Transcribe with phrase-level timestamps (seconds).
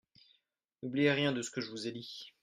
[0.81, 2.33] N'oubliez rien de ce que je vous ai dit.